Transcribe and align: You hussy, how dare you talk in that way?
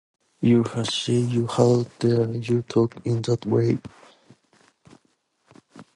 You 0.41 0.63
hussy, 0.63 1.45
how 1.45 1.85
dare 1.99 2.31
you 2.33 2.63
talk 2.63 2.95
in 3.05 3.21
that 3.21 3.45
way? 3.45 3.77